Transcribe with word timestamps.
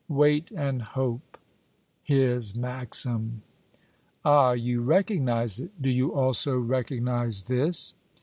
"'Wait 0.07 0.49
and 0.53 0.81
hope!'" 0.81 1.37
"His 2.01 2.55
maxim!" 2.55 3.43
"Ah! 4.25 4.53
you 4.53 4.81
recognize 4.81 5.59
it. 5.59 5.79
Do 5.79 5.91
you 5.91 6.11
also 6.15 6.57
recognize 6.57 7.43
this?" 7.43 7.93